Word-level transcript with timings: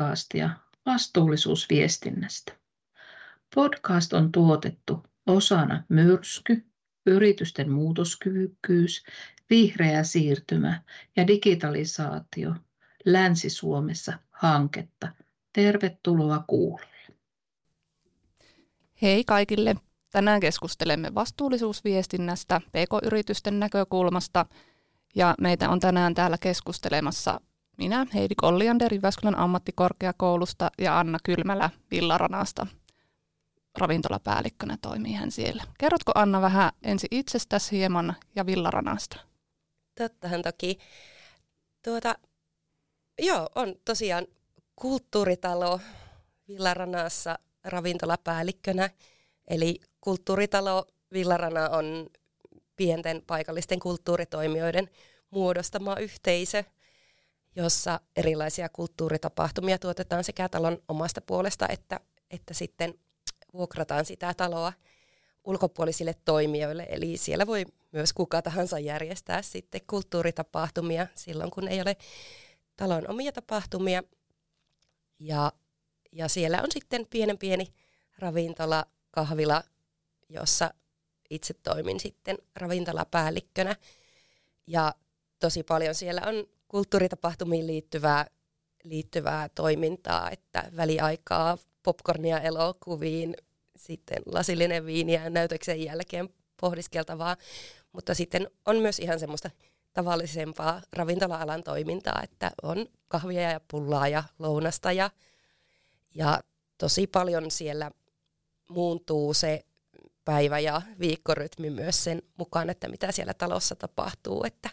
podcastia 0.00 0.50
vastuullisuusviestinnästä. 0.86 2.52
Podcast 3.54 4.12
on 4.12 4.32
tuotettu 4.32 5.02
osana 5.26 5.84
myrsky, 5.88 6.66
yritysten 7.06 7.70
muutoskyvykkyys, 7.70 9.04
vihreä 9.50 10.02
siirtymä 10.02 10.82
ja 11.16 11.26
digitalisaatio 11.26 12.54
Länsi-Suomessa 13.04 14.18
hanketta. 14.30 15.08
Tervetuloa 15.52 16.44
kuulolle. 16.46 17.14
Hei 19.02 19.24
kaikille! 19.24 19.74
Tänään 20.10 20.40
keskustelemme 20.40 21.14
vastuullisuusviestinnästä 21.14 22.60
PK-yritysten 22.60 23.60
näkökulmasta 23.60 24.46
ja 25.14 25.34
meitä 25.40 25.70
on 25.70 25.80
tänään 25.80 26.14
täällä 26.14 26.36
keskustelemassa 26.40 27.40
minä, 27.80 28.06
Heidi 28.14 28.34
Kolliander 28.34 28.94
Jyväskylän 28.94 29.38
ammattikorkeakoulusta 29.38 30.70
ja 30.78 30.98
Anna 30.98 31.18
Kylmälä 31.24 31.70
Villaranasta. 31.90 32.66
Ravintolapäällikkönä 33.78 34.78
toimii 34.82 35.12
hän 35.12 35.30
siellä. 35.30 35.62
Kerrotko 35.78 36.12
Anna 36.14 36.40
vähän 36.40 36.72
ensi 36.82 37.06
itsestäsi 37.10 37.76
hieman 37.76 38.16
ja 38.36 38.46
Villaranasta? 38.46 39.16
Tottahan 39.98 40.42
toki. 40.42 40.78
Tuota, 41.84 42.14
joo, 43.18 43.48
on 43.54 43.74
tosiaan 43.84 44.26
kulttuuritalo 44.76 45.80
Villaranassa 46.48 47.38
ravintolapäällikkönä. 47.64 48.90
Eli 49.48 49.80
kulttuuritalo 50.00 50.86
Villarana 51.12 51.68
on 51.68 52.06
pienten 52.76 53.22
paikallisten 53.26 53.78
kulttuuritoimijoiden 53.78 54.90
muodostama 55.30 55.96
yhteisö, 55.96 56.64
jossa 57.56 58.00
erilaisia 58.16 58.68
kulttuuritapahtumia 58.68 59.78
tuotetaan 59.78 60.24
sekä 60.24 60.48
talon 60.48 60.82
omasta 60.88 61.20
puolesta 61.20 61.68
että, 61.68 62.00
että 62.30 62.54
sitten 62.54 62.94
vuokrataan 63.52 64.04
sitä 64.04 64.34
taloa 64.34 64.72
ulkopuolisille 65.44 66.14
toimijoille. 66.24 66.86
Eli 66.90 67.16
siellä 67.16 67.46
voi 67.46 67.66
myös 67.92 68.12
kuka 68.12 68.42
tahansa 68.42 68.78
järjestää 68.78 69.42
sitten 69.42 69.80
kulttuuritapahtumia 69.86 71.06
silloin, 71.14 71.50
kun 71.50 71.68
ei 71.68 71.80
ole 71.80 71.96
talon 72.76 73.10
omia 73.10 73.32
tapahtumia. 73.32 74.02
Ja, 75.18 75.52
ja 76.12 76.28
siellä 76.28 76.62
on 76.62 76.68
sitten 76.72 77.06
pienen 77.10 77.38
pieni 77.38 77.74
ravintola, 78.18 78.86
kahvila, 79.10 79.62
jossa 80.28 80.74
itse 81.30 81.54
toimin 81.54 82.00
sitten 82.00 82.38
ravintolapäällikkönä. 82.56 83.76
Ja 84.66 84.94
tosi 85.38 85.62
paljon 85.62 85.94
siellä 85.94 86.22
on 86.26 86.46
kulttuuritapahtumiin 86.70 87.66
liittyvää, 87.66 88.26
liittyvää 88.84 89.48
toimintaa, 89.48 90.30
että 90.30 90.70
väliaikaa 90.76 91.58
popcornia 91.82 92.40
elokuviin, 92.40 93.36
sitten 93.76 94.22
lasillinen 94.26 94.86
viiniä 94.86 95.30
näytöksen 95.30 95.82
jälkeen 95.82 96.28
pohdiskeltavaa, 96.60 97.36
mutta 97.92 98.14
sitten 98.14 98.50
on 98.66 98.76
myös 98.76 98.98
ihan 98.98 99.20
semmoista 99.20 99.50
tavallisempaa 99.92 100.82
ravintola-alan 100.92 101.62
toimintaa, 101.62 102.20
että 102.22 102.50
on 102.62 102.86
kahvia 103.08 103.50
ja 103.50 103.60
pullaa 103.70 104.08
ja 104.08 104.24
lounasta 104.38 104.92
ja, 104.92 105.10
ja 106.14 106.40
tosi 106.78 107.06
paljon 107.06 107.50
siellä 107.50 107.90
muuntuu 108.68 109.34
se 109.34 109.64
päivä- 110.24 110.58
ja 110.58 110.82
viikkorytmi 111.00 111.70
myös 111.70 112.04
sen 112.04 112.22
mukaan, 112.36 112.70
että 112.70 112.88
mitä 112.88 113.12
siellä 113.12 113.34
talossa 113.34 113.76
tapahtuu, 113.76 114.44
että, 114.44 114.70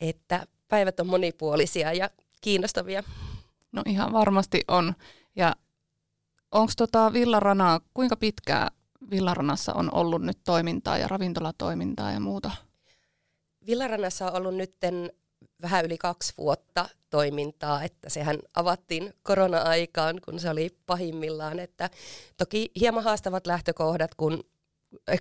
että 0.00 0.46
päivät 0.68 1.00
on 1.00 1.06
monipuolisia 1.06 1.92
ja 1.92 2.10
kiinnostavia. 2.40 3.02
No 3.72 3.82
ihan 3.86 4.12
varmasti 4.12 4.60
on. 4.68 4.94
Ja 5.36 5.56
onko 6.50 6.72
tota 6.76 7.12
Villaranaa, 7.12 7.80
kuinka 7.94 8.16
pitkää 8.16 8.70
Villaranassa 9.10 9.74
on 9.74 9.94
ollut 9.94 10.22
nyt 10.22 10.38
toimintaa 10.44 10.98
ja 10.98 11.08
ravintolatoimintaa 11.08 12.12
ja 12.12 12.20
muuta? 12.20 12.50
Villaranassa 13.66 14.26
on 14.30 14.36
ollut 14.36 14.54
nyt 14.54 14.74
vähän 15.62 15.84
yli 15.84 15.98
kaksi 15.98 16.32
vuotta 16.38 16.88
toimintaa, 17.10 17.82
että 17.82 18.10
sehän 18.10 18.38
avattiin 18.54 19.14
korona-aikaan, 19.22 20.20
kun 20.24 20.40
se 20.40 20.50
oli 20.50 20.76
pahimmillaan, 20.86 21.58
että 21.58 21.90
toki 22.36 22.70
hieman 22.80 23.04
haastavat 23.04 23.46
lähtökohdat, 23.46 24.14
kun 24.14 24.44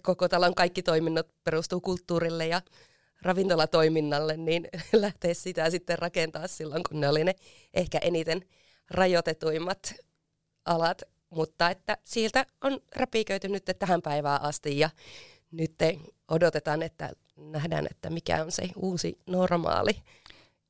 koko 0.01 0.29
talon 0.29 0.55
kaikki 0.55 0.83
toiminnot 0.83 1.27
perustuu 1.43 1.81
kulttuurille 1.81 2.47
ja 2.47 2.61
ravintolatoiminnalle, 3.23 4.37
niin 4.37 4.67
lähteä 4.93 5.33
sitä 5.33 5.69
sitten 5.69 5.99
rakentaa 5.99 6.47
silloin, 6.47 6.83
kun 6.89 6.99
ne 6.99 7.09
oli 7.09 7.23
ne 7.23 7.35
ehkä 7.73 7.97
eniten 7.97 8.41
rajoitetuimmat 8.89 9.93
alat. 10.65 11.01
Mutta 11.29 11.69
että 11.69 11.97
sieltä 12.03 12.45
on 12.61 12.79
räpiköity 12.95 13.49
nyt 13.49 13.63
tähän 13.79 14.01
päivään 14.01 14.41
asti 14.41 14.79
ja 14.79 14.89
nyt 15.51 15.73
odotetaan, 16.27 16.83
että 16.83 17.09
nähdään, 17.37 17.87
että 17.91 18.09
mikä 18.09 18.43
on 18.43 18.51
se 18.51 18.69
uusi 18.75 19.19
normaali. 19.27 19.95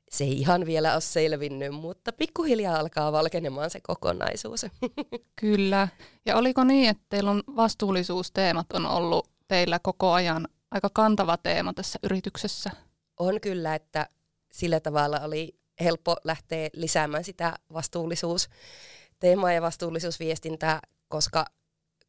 Se 0.09 0.24
ei 0.24 0.40
ihan 0.40 0.66
vielä 0.66 0.94
ole 0.94 1.02
selvinnyt, 1.02 1.72
mutta 1.72 2.13
pikkuhiljaa 2.13 2.80
alkaa 2.80 3.12
valkenemaan 3.12 3.69
se 3.69 3.80
kokonaisuus. 3.81 4.66
Kyllä. 5.42 5.88
Ja 6.25 6.38
oliko 6.38 6.63
niin, 6.63 6.90
että 6.90 7.03
teillä 7.09 7.31
on 7.31 7.44
vastuullisuusteemat 7.56 8.72
on 8.74 8.86
ollut 8.86 9.30
teillä 9.47 9.80
koko 9.80 10.12
ajan 10.12 10.47
aika 10.73 10.89
kantava 10.94 11.38
teema 11.38 11.73
tässä 11.73 12.00
yrityksessä? 12.03 12.72
On 13.19 13.41
kyllä, 13.41 13.75
että 13.75 14.09
sillä 14.51 14.79
tavalla 14.79 15.19
oli 15.19 15.56
helppo 15.79 16.16
lähteä 16.23 16.69
lisäämään 16.73 17.23
sitä 17.23 17.53
vastuullisuusteemaa 17.73 19.53
ja 19.53 19.62
vastuullisuusviestintää, 19.62 20.79
koska, 21.07 21.45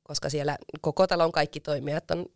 koska 0.02 0.30
siellä 0.30 0.58
koko 0.80 1.06
talon 1.06 1.32
kaikki 1.32 1.60
toimijat 1.60 2.10
on 2.10 2.26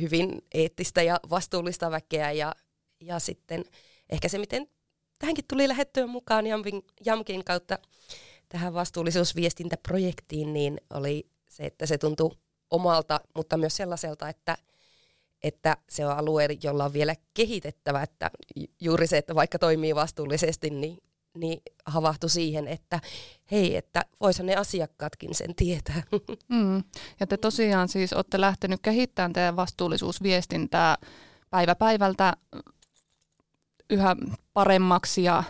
hyvin 0.00 0.42
eettistä 0.54 1.02
ja 1.02 1.20
vastuullista 1.30 1.90
väkeä 1.90 2.32
ja, 2.32 2.54
ja 3.00 3.18
sitten 3.18 3.64
ehkä 4.10 4.28
se, 4.28 4.38
miten 4.38 4.66
tähänkin 5.18 5.44
tuli 5.48 5.68
lähettyä 5.68 6.06
mukaan 6.06 6.46
Jamkin, 6.46 6.82
Jamkin 7.06 7.44
kautta 7.44 7.78
tähän 8.48 8.74
vastuullisuusviestintäprojektiin, 8.74 10.52
niin 10.52 10.80
oli 10.90 11.26
se, 11.50 11.66
että 11.66 11.86
se 11.86 11.98
tuntui 11.98 12.30
omalta, 12.70 13.20
mutta 13.34 13.56
myös 13.56 13.76
sellaiselta, 13.76 14.28
että, 14.28 14.56
että 15.44 15.76
se 15.88 16.06
on 16.06 16.16
alue, 16.18 16.48
jolla 16.62 16.84
on 16.84 16.92
vielä 16.92 17.14
kehitettävä, 17.34 18.02
että 18.02 18.30
juuri 18.80 19.06
se, 19.06 19.18
että 19.18 19.34
vaikka 19.34 19.58
toimii 19.58 19.94
vastuullisesti, 19.94 20.70
niin, 20.70 20.98
niin 21.38 21.62
havahtui 21.86 22.30
siihen, 22.30 22.68
että 22.68 23.00
hei, 23.50 23.76
että 23.76 24.04
voisihan 24.20 24.46
ne 24.46 24.56
asiakkaatkin 24.56 25.34
sen 25.34 25.54
tietää. 25.54 26.02
Mm. 26.48 26.82
Ja 27.20 27.26
te 27.26 27.36
tosiaan 27.36 27.88
siis 27.88 28.12
olette 28.12 28.40
lähtenyt 28.40 28.80
kehittämään 28.82 29.32
teidän 29.32 29.56
vastuullisuusviestintää 29.56 30.96
päivä 31.50 31.74
päivältä 31.74 32.32
yhä 33.90 34.16
paremmaksi 34.52 35.22
ja 35.22 35.44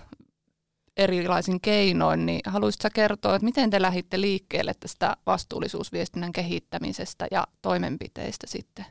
erilaisin 0.96 1.60
keinoin, 1.60 2.26
niin 2.26 2.40
haluaisitko 2.46 2.88
kertoa, 2.94 3.34
että 3.34 3.44
miten 3.44 3.70
te 3.70 3.82
lähditte 3.82 4.20
liikkeelle 4.20 4.72
tästä 4.80 5.16
vastuullisuusviestinnän 5.26 6.32
kehittämisestä 6.32 7.26
ja 7.30 7.46
toimenpiteistä 7.62 8.46
sitten? 8.46 8.84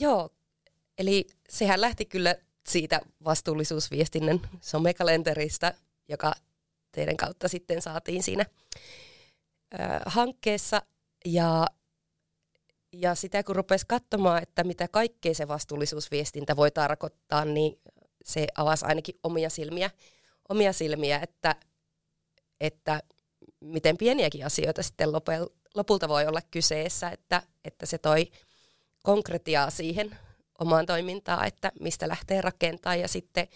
Joo, 0.00 0.30
eli 0.98 1.26
sehän 1.48 1.80
lähti 1.80 2.04
kyllä 2.04 2.34
siitä 2.68 3.00
vastuullisuusviestinnän 3.24 4.40
somekalenterista, 4.60 5.74
joka 6.08 6.32
teidän 6.92 7.16
kautta 7.16 7.48
sitten 7.48 7.82
saatiin 7.82 8.22
siinä 8.22 8.46
ö, 9.74 9.76
hankkeessa. 10.06 10.82
Ja, 11.24 11.66
ja 12.92 13.14
sitä 13.14 13.42
kun 13.42 13.56
rupesi 13.56 13.86
katsomaan, 13.88 14.42
että 14.42 14.64
mitä 14.64 14.88
kaikkea 14.88 15.34
se 15.34 15.48
vastuullisuusviestintä 15.48 16.56
voi 16.56 16.70
tarkoittaa, 16.70 17.44
niin 17.44 17.80
se 18.24 18.46
avasi 18.56 18.84
ainakin 18.84 19.18
omia 19.22 19.50
silmiä, 19.50 19.90
omia 20.48 20.72
silmiä 20.72 21.20
että, 21.22 21.56
että 22.60 23.02
miten 23.60 23.96
pieniäkin 23.96 24.46
asioita 24.46 24.82
sitten 24.82 25.12
lopulta 25.74 26.08
voi 26.08 26.26
olla 26.26 26.40
kyseessä, 26.50 27.10
että, 27.10 27.42
että 27.64 27.86
se 27.86 27.98
toi 27.98 28.30
konkretiaa 29.04 29.70
siihen 29.70 30.16
omaan 30.58 30.86
toimintaan, 30.86 31.46
että 31.46 31.72
mistä 31.80 32.08
lähtee 32.08 32.40
rakentamaan 32.40 33.00
ja 33.00 33.08
sitten 33.08 33.48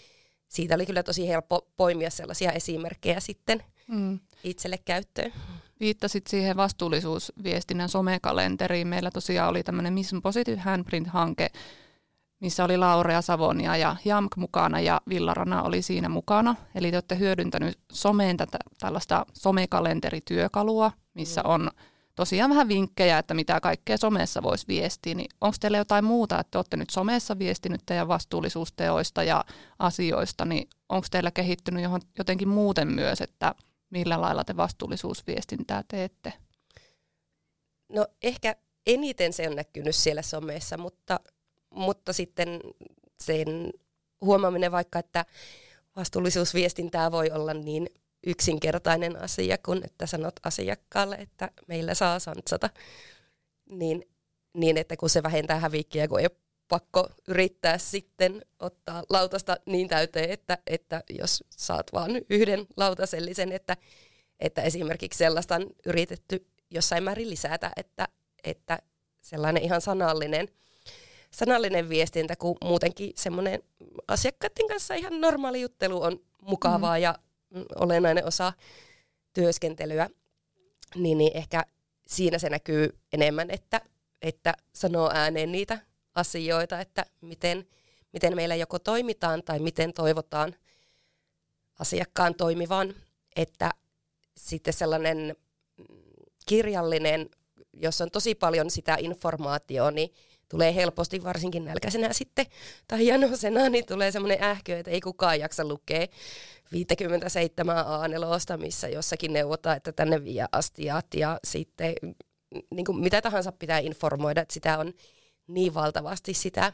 siitä 0.48 0.74
oli 0.74 0.86
kyllä 0.86 1.02
tosi 1.02 1.28
helppo 1.28 1.68
poimia 1.76 2.10
sellaisia 2.10 2.52
esimerkkejä 2.52 3.20
sitten 3.20 3.64
mm. 3.88 4.18
itselle 4.44 4.78
käyttöön. 4.84 5.32
Viittasit 5.80 6.26
siihen 6.26 6.56
vastuullisuusviestinnän 6.56 7.88
somekalenteriin. 7.88 8.88
Meillä 8.88 9.10
tosiaan 9.10 9.50
oli 9.50 9.62
tämmöinen 9.62 9.92
Mission 9.92 10.22
Positive 10.22 10.60
Handprint-hanke, 10.60 11.50
missä 12.40 12.64
oli 12.64 12.76
Laurea 12.76 13.22
Savonia 13.22 13.76
ja 13.76 13.96
Jamk 14.04 14.36
mukana 14.36 14.80
ja 14.80 15.00
Villarana 15.08 15.62
oli 15.62 15.82
siinä 15.82 16.08
mukana. 16.08 16.54
Eli 16.74 16.90
te 16.90 16.96
olette 16.96 17.18
hyödyntänyt 17.18 17.78
someen 17.92 18.36
tätä 18.36 18.58
tällaista 18.80 19.26
somekalenterityökalua, 19.32 20.92
missä 21.14 21.40
mm. 21.40 21.50
on 21.50 21.70
tosiaan 22.18 22.50
vähän 22.50 22.68
vinkkejä, 22.68 23.18
että 23.18 23.34
mitä 23.34 23.60
kaikkea 23.60 23.96
somessa 23.96 24.42
voisi 24.42 24.68
viestiä. 24.68 25.14
Niin 25.14 25.28
onko 25.40 25.56
teillä 25.60 25.78
jotain 25.78 26.04
muuta, 26.04 26.40
että 26.40 26.58
olette 26.58 26.76
nyt 26.76 26.90
somessa 26.90 27.38
viestinyt 27.38 27.80
teidän 27.86 28.08
vastuullisuusteoista 28.08 29.22
ja 29.22 29.44
asioista, 29.78 30.44
niin 30.44 30.68
onko 30.88 31.06
teillä 31.10 31.30
kehittynyt 31.30 31.82
johon, 31.82 32.00
jotenkin 32.18 32.48
muuten 32.48 32.88
myös, 32.88 33.20
että 33.20 33.54
millä 33.90 34.20
lailla 34.20 34.44
te 34.44 34.56
vastuullisuusviestintää 34.56 35.84
teette? 35.88 36.32
No 37.92 38.06
ehkä 38.22 38.56
eniten 38.86 39.32
se 39.32 39.48
on 39.48 39.56
näkynyt 39.56 39.96
siellä 39.96 40.22
somessa, 40.22 40.78
mutta, 40.78 41.20
mutta 41.74 42.12
sitten 42.12 42.60
sen 43.20 43.72
huomaaminen 44.20 44.72
vaikka, 44.72 44.98
että 44.98 45.24
vastuullisuusviestintää 45.96 47.12
voi 47.12 47.30
olla 47.30 47.54
niin 47.54 47.86
yksinkertainen 48.26 49.22
asia, 49.22 49.58
kun 49.58 49.84
että 49.84 50.06
sanot 50.06 50.34
asiakkaalle, 50.44 51.14
että 51.14 51.50
meillä 51.68 51.94
saa 51.94 52.18
santsata, 52.18 52.70
niin, 53.70 54.04
niin 54.54 54.76
että 54.76 54.96
kun 54.96 55.10
se 55.10 55.22
vähentää 55.22 55.58
hävikkiä, 55.58 56.08
kun 56.08 56.20
ei 56.20 56.28
pakko 56.68 57.08
yrittää 57.28 57.78
sitten 57.78 58.42
ottaa 58.60 59.02
lautasta 59.10 59.56
niin 59.66 59.88
täyteen, 59.88 60.30
että, 60.30 60.58
että 60.66 61.02
jos 61.10 61.44
saat 61.50 61.92
vain 61.92 62.26
yhden 62.30 62.66
lautasellisen, 62.76 63.52
että, 63.52 63.76
että 64.40 64.62
esimerkiksi 64.62 65.18
sellaista 65.18 65.54
on 65.54 65.66
yritetty 65.86 66.46
jossain 66.70 67.04
määrin 67.04 67.30
lisätä, 67.30 67.70
että, 67.76 68.08
että 68.44 68.78
sellainen 69.20 69.62
ihan 69.62 69.80
sanallinen, 69.80 70.48
sanallinen 71.30 71.88
viestintä, 71.88 72.36
kun 72.36 72.56
muutenkin 72.64 73.12
semmoinen 73.16 73.62
asiakkaiden 74.08 74.68
kanssa 74.68 74.94
ihan 74.94 75.20
normaali 75.20 75.60
juttelu 75.60 76.02
on 76.02 76.20
mukavaa 76.42 76.96
mm. 76.96 77.02
ja 77.02 77.14
olennainen 77.76 78.26
osa 78.26 78.52
työskentelyä, 79.32 80.08
niin, 80.94 81.18
niin 81.18 81.36
ehkä 81.36 81.64
siinä 82.06 82.38
se 82.38 82.50
näkyy 82.50 82.98
enemmän, 83.12 83.50
että, 83.50 83.80
että 84.22 84.54
sanoo 84.74 85.10
ääneen 85.14 85.52
niitä 85.52 85.78
asioita, 86.14 86.80
että 86.80 87.06
miten, 87.20 87.66
miten 88.12 88.36
meillä 88.36 88.54
joko 88.54 88.78
toimitaan 88.78 89.42
tai 89.42 89.58
miten 89.58 89.92
toivotaan 89.92 90.54
asiakkaan 91.78 92.34
toimivan, 92.34 92.94
että 93.36 93.70
sitten 94.36 94.74
sellainen 94.74 95.36
kirjallinen, 96.46 97.30
jos 97.72 98.00
on 98.00 98.10
tosi 98.10 98.34
paljon 98.34 98.70
sitä 98.70 98.96
informaatiota, 99.00 99.90
niin 99.90 100.10
tulee 100.48 100.74
helposti, 100.74 101.24
varsinkin 101.24 101.64
nälkäisenä 101.64 102.12
sitten, 102.12 102.46
tai 102.88 103.06
janosena, 103.06 103.68
niin 103.68 103.86
tulee 103.86 104.12
semmoinen 104.12 104.42
ähkö, 104.42 104.78
että 104.78 104.90
ei 104.90 105.00
kukaan 105.00 105.40
jaksa 105.40 105.64
lukea 105.64 106.06
57 106.72 107.76
a 107.76 108.56
missä 108.56 108.88
jossakin 108.88 109.32
neuvotaan, 109.32 109.76
että 109.76 109.92
tänne 109.92 110.24
vie 110.24 110.44
astiat 110.52 111.06
ja 111.14 111.40
sitten 111.44 111.94
niin 112.70 112.84
kuin 112.84 112.98
mitä 112.98 113.22
tahansa 113.22 113.52
pitää 113.52 113.78
informoida, 113.78 114.40
että 114.40 114.54
sitä 114.54 114.78
on 114.78 114.92
niin 115.46 115.74
valtavasti 115.74 116.34
sitä, 116.34 116.72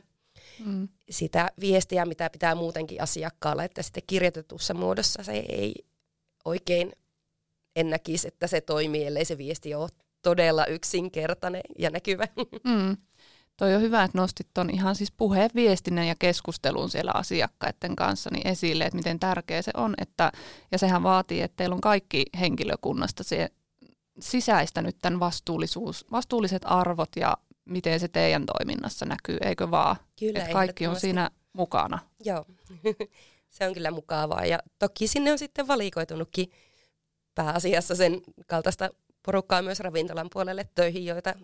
mm. 0.65 0.89
sitä 1.11 1.51
viestiä, 1.61 2.07
mitä 2.07 2.31
pitää 2.31 2.55
muutenkin 2.55 3.03
asiakkaalle, 3.03 3.65
että 3.65 3.83
sitten 3.83 4.03
kirjoitetussa 4.07 4.75
muodossa 4.75 5.23
se 5.23 5.33
ei 5.33 5.75
oikein 6.45 6.93
en 7.77 7.91
näkisi, 7.91 8.29
että 8.29 8.47
se 8.47 8.61
toimii, 8.61 9.07
ellei 9.07 9.25
se 9.25 9.39
viesti 9.39 9.75
ole 9.75 9.89
todella 10.23 10.67
yksinkertainen 10.67 11.63
ja 11.79 11.91
näkyvä. 11.91 12.29
Mm. 12.65 12.97
Toi 13.57 13.75
on 13.75 13.83
hyvä, 13.83 14.05
että 14.05 14.19
nostit 14.19 14.47
tuon 14.55 14.71
ihan 14.71 14.95
siis 14.95 15.13
puheen, 15.13 15.51
viestinnän 15.55 16.07
ja 16.07 16.15
keskustelun 16.19 16.91
siellä 16.91 17.13
asiakkaiden 17.15 17.97
kanssa 17.97 18.31
niin 18.33 18.47
esille, 18.47 18.85
että 18.85 18.97
miten 18.97 19.21
tärkeä 19.21 19.63
se 19.63 19.71
on. 19.75 19.95
Että, 19.99 20.33
ja 20.73 20.79
sehän 20.79 21.03
vaatii, 21.03 21.41
että 21.41 21.57
teillä 21.57 21.75
on 21.75 21.81
kaikki 21.81 22.25
henkilökunnasta 22.41 23.25
se 23.25 23.49
sisäistänyt 24.21 24.97
tämän 25.03 25.21
vastuullisuus, 25.21 26.07
vastuulliset 26.11 26.63
arvot 26.65 27.17
ja 27.17 27.37
miten 27.65 28.01
se 28.01 28.09
teidän 28.09 28.47
toiminnassa 28.47 29.07
näkyy, 29.07 29.37
eikö 29.41 29.71
vaan? 29.71 29.97
Kyllä, 30.19 30.39
että 30.39 30.53
kaikki 30.53 30.87
on 30.87 31.01
siinä 31.01 31.31
mukana. 31.53 31.99
Joo, 32.25 32.45
se 33.51 33.69
on 33.69 33.75
kyllä 33.75 33.91
mukavaa. 33.91 34.45
Ja 34.45 34.59
toki 34.79 35.07
sinne 35.07 35.33
on 35.33 35.39
sitten 35.39 35.69
valikoitunutkin 35.69 36.53
pääasiassa 37.35 37.95
sen 37.95 38.21
kaltaista 38.47 38.91
porukkaa 39.23 39.63
myös 39.63 39.81
ravintolan 39.81 40.29
puolelle 40.33 40.69
töihin, 40.75 41.05
joita 41.05 41.35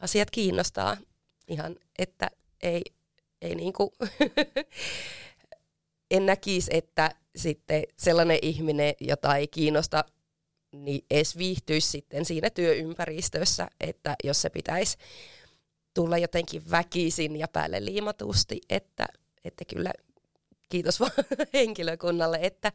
vastuullisuusasiat 0.00 0.30
kiinnostaa 0.30 0.96
ihan, 1.48 1.76
että 1.98 2.30
ei, 2.62 2.82
ei 3.42 3.54
niinku 3.54 3.92
en 6.10 6.26
näkisi, 6.26 6.70
että 6.74 7.14
sitten 7.36 7.82
sellainen 7.96 8.38
ihminen, 8.42 8.94
jota 9.00 9.36
ei 9.36 9.48
kiinnosta 9.48 10.04
niin 10.72 11.04
edes 11.10 11.38
viihtyisi 11.38 11.88
sitten 11.88 12.24
siinä 12.24 12.50
työympäristössä, 12.50 13.68
että 13.80 14.16
jos 14.24 14.42
se 14.42 14.50
pitäisi 14.50 14.96
tulla 15.94 16.18
jotenkin 16.18 16.70
väkisin 16.70 17.36
ja 17.36 17.48
päälle 17.48 17.84
liimatusti, 17.84 18.60
että, 18.68 19.06
että 19.44 19.64
kyllä 19.64 19.92
kiitos 20.68 21.00
vaan 21.00 21.12
henkilökunnalle, 21.54 22.38
että, 22.42 22.72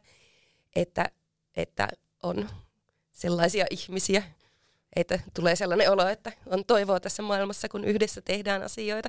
että, 0.76 1.10
että 1.56 1.88
on 2.22 2.48
sellaisia 3.12 3.66
ihmisiä, 3.70 4.22
että 4.96 5.20
tulee 5.34 5.56
sellainen 5.56 5.90
olo, 5.90 6.08
että 6.08 6.32
on 6.46 6.64
toivoa 6.64 7.00
tässä 7.00 7.22
maailmassa, 7.22 7.68
kun 7.68 7.84
yhdessä 7.84 8.20
tehdään 8.20 8.62
asioita. 8.62 9.08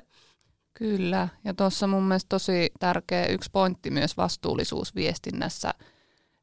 Kyllä, 0.74 1.28
ja 1.44 1.54
tuossa 1.54 1.86
mun 1.86 2.02
mielestä 2.02 2.28
tosi 2.28 2.72
tärkeä 2.80 3.26
yksi 3.26 3.50
pointti 3.52 3.90
myös 3.90 4.16
vastuullisuusviestinnässä, 4.16 5.74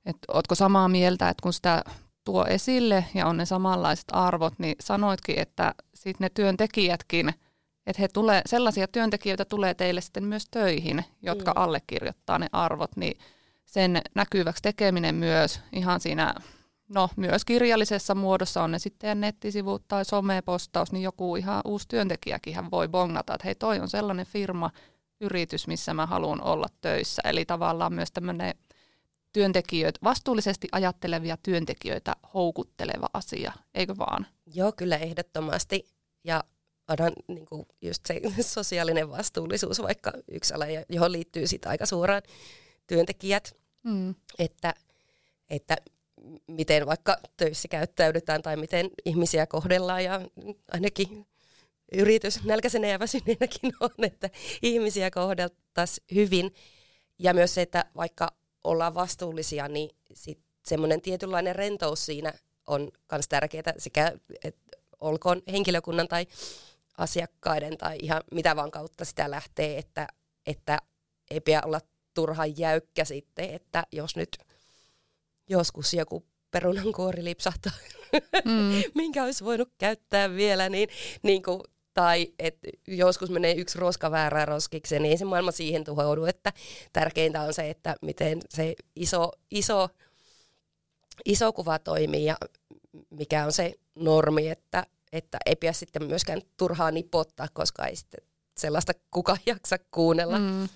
että 0.05 0.25
ootko 0.33 0.55
samaa 0.55 0.87
mieltä, 0.87 1.29
että 1.29 1.41
kun 1.43 1.53
sitä 1.53 1.83
tuo 2.23 2.45
esille 2.45 3.05
ja 3.13 3.27
on 3.27 3.37
ne 3.37 3.45
samanlaiset 3.45 4.05
arvot, 4.11 4.53
niin 4.57 4.75
sanoitkin, 4.79 5.39
että 5.39 5.75
sitten 5.93 6.25
ne 6.25 6.29
työntekijätkin, 6.33 7.33
että 7.87 8.01
he 8.01 8.07
tulee, 8.07 8.41
sellaisia 8.45 8.87
työntekijöitä 8.87 9.45
tulee 9.45 9.73
teille 9.73 10.01
sitten 10.01 10.23
myös 10.23 10.45
töihin, 10.51 11.05
jotka 11.21 11.51
mm. 11.51 11.61
allekirjoittaa 11.61 12.39
ne 12.39 12.47
arvot, 12.51 12.91
niin 12.95 13.17
sen 13.65 14.01
näkyväksi 14.15 14.61
tekeminen 14.63 15.15
myös 15.15 15.59
ihan 15.73 15.99
siinä, 15.99 16.35
no 16.89 17.09
myös 17.15 17.45
kirjallisessa 17.45 18.15
muodossa 18.15 18.63
on 18.63 18.71
ne 18.71 18.79
sitten 18.79 19.21
nettisivut 19.21 19.87
tai 19.87 20.05
somepostaus, 20.05 20.91
niin 20.91 21.03
joku 21.03 21.35
ihan 21.35 21.61
uusi 21.65 21.87
työntekijäkin 21.87 22.55
hän 22.55 22.71
voi 22.71 22.87
bongata, 22.87 23.33
että 23.33 23.45
hei 23.45 23.55
toi 23.55 23.79
on 23.79 23.89
sellainen 23.89 24.25
firma, 24.25 24.71
yritys, 25.21 25.67
missä 25.67 25.93
mä 25.93 26.05
haluan 26.05 26.43
olla 26.43 26.67
töissä. 26.81 27.21
Eli 27.25 27.45
tavallaan 27.45 27.93
myös 27.93 28.11
tämmöinen 28.11 28.55
työntekijöitä, 29.33 29.99
vastuullisesti 30.03 30.67
ajattelevia 30.71 31.37
työntekijöitä 31.43 32.15
houkutteleva 32.33 33.07
asia, 33.13 33.53
eikö 33.73 33.97
vaan? 33.97 34.27
Joo, 34.53 34.71
kyllä 34.71 34.97
ehdottomasti. 34.97 35.89
Ja 36.23 36.43
onhan 36.89 37.13
niin 37.27 37.45
kuin 37.45 37.65
just 37.81 38.05
se 38.05 38.21
sosiaalinen 38.41 39.11
vastuullisuus 39.11 39.81
vaikka 39.81 40.11
yksi 40.27 40.53
ala, 40.53 40.65
johon 40.89 41.11
liittyy 41.11 41.47
sit 41.47 41.65
aika 41.65 41.85
suoraan 41.85 42.21
työntekijät, 42.87 43.55
mm. 43.83 44.15
että, 44.39 44.73
että 45.49 45.77
miten 46.47 46.85
vaikka 46.85 47.17
töissä 47.37 47.67
käyttäydytään 47.67 48.41
tai 48.41 48.57
miten 48.57 48.89
ihmisiä 49.05 49.47
kohdellaan 49.47 50.03
ja 50.03 50.21
ainakin 50.71 51.27
yritys 51.91 52.43
nälkäisenä 52.43 52.87
ja 52.87 52.99
väsyneenäkin 52.99 53.73
on, 53.79 54.05
että 54.05 54.29
ihmisiä 54.61 55.11
kohdeltaisiin 55.11 56.05
hyvin. 56.15 56.53
Ja 57.19 57.33
myös 57.33 57.53
se, 57.53 57.61
että 57.61 57.85
vaikka 57.95 58.27
ollaan 58.63 58.93
vastuullisia, 58.93 59.67
niin 59.67 59.89
sit 60.13 60.39
semmoinen 60.65 61.01
tietynlainen 61.01 61.55
rentous 61.55 62.05
siinä 62.05 62.33
on 62.67 62.91
myös 63.11 63.27
tärkeää 63.27 63.73
sekä, 63.77 64.11
että 64.43 64.77
olkoon 64.99 65.41
henkilökunnan 65.51 66.07
tai 66.07 66.27
asiakkaiden 66.97 67.77
tai 67.77 67.97
ihan 68.01 68.23
mitä 68.31 68.55
vaan 68.55 68.71
kautta 68.71 69.05
sitä 69.05 69.31
lähtee, 69.31 69.77
että, 69.77 70.07
että 70.45 70.77
ei 71.31 71.41
pidä 71.41 71.61
olla 71.65 71.81
turhan 72.13 72.57
jäykkä 72.57 73.05
sitten, 73.05 73.49
että 73.49 73.83
jos 73.91 74.15
nyt 74.15 74.37
joskus 75.49 75.93
joku 75.93 76.25
perunankuori 76.51 77.23
lipsahtaa, 77.23 77.71
mm. 78.45 78.83
minkä 78.95 79.23
olisi 79.23 79.45
voinut 79.45 79.69
käyttää 79.77 80.35
vielä, 80.35 80.69
niin, 80.69 80.89
niin 81.23 81.43
kuin 81.43 81.61
tai 81.95 82.33
että 82.39 82.67
joskus 82.87 83.29
menee 83.29 83.53
yksi 83.53 83.79
roska 83.79 84.11
väärään 84.11 84.47
roskikseen, 84.47 85.01
niin 85.01 85.11
ei 85.11 85.17
se 85.17 85.25
maailma 85.25 85.51
siihen 85.51 85.83
tuhoudu, 85.83 86.25
että 86.25 86.53
tärkeintä 86.93 87.41
on 87.41 87.53
se, 87.53 87.69
että 87.69 87.95
miten 88.01 88.41
se 88.49 88.75
iso, 88.95 89.31
iso, 89.51 89.89
iso 91.25 91.53
kuva 91.53 91.79
toimii 91.79 92.25
ja 92.25 92.37
mikä 93.09 93.45
on 93.45 93.51
se 93.51 93.73
normi, 93.95 94.49
että, 94.49 94.85
että 95.11 95.37
ei 95.45 95.55
pidä 95.55 95.73
sitten 95.73 96.03
myöskään 96.03 96.41
turhaa 96.57 96.91
nipottaa, 96.91 97.47
koska 97.53 97.85
ei 97.85 97.95
sitten 97.95 98.25
sellaista 98.57 98.93
kuka 99.11 99.37
jaksa 99.45 99.77
kuunnella. 99.91 100.39
Mm. 100.39 100.69